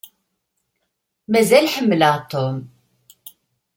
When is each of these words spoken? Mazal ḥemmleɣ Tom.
Mazal 1.31 1.67
ḥemmleɣ 1.75 2.15
Tom. 2.31 2.57